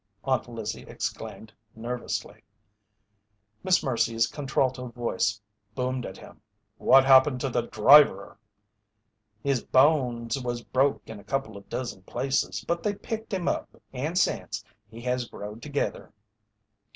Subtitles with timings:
[0.23, 2.41] Aunt Lizzie exclaimed, nervously.
[3.63, 5.39] Miss Mercy's contralto voice
[5.75, 6.41] boomed at him:
[6.79, 8.39] "What happened to the driver?"
[9.43, 13.79] "His bones was broke in a couple of dozen places, but they picked him up,
[13.93, 16.11] and sence, he has growed together."